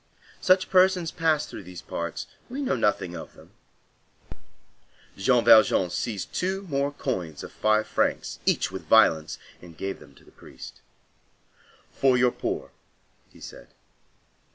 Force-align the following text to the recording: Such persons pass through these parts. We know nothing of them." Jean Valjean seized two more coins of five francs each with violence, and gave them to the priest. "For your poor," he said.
Such 0.41 0.71
persons 0.71 1.11
pass 1.11 1.45
through 1.45 1.61
these 1.61 1.83
parts. 1.83 2.25
We 2.49 2.63
know 2.63 2.75
nothing 2.75 3.13
of 3.15 3.35
them." 3.35 3.51
Jean 5.15 5.45
Valjean 5.45 5.91
seized 5.91 6.33
two 6.33 6.63
more 6.63 6.91
coins 6.91 7.43
of 7.43 7.51
five 7.51 7.85
francs 7.85 8.39
each 8.43 8.71
with 8.71 8.87
violence, 8.87 9.37
and 9.61 9.77
gave 9.77 9.99
them 9.99 10.15
to 10.15 10.23
the 10.23 10.31
priest. 10.31 10.81
"For 11.93 12.17
your 12.17 12.31
poor," 12.31 12.71
he 13.29 13.39
said. 13.39 13.67